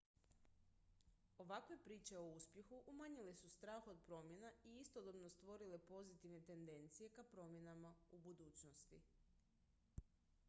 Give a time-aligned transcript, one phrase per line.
[1.43, 7.25] ovakve priče o uspjehu umanjile su strah od promjena i istodobno stvorile pozitivne tendencije ka
[7.35, 9.01] promjenama u budućnosti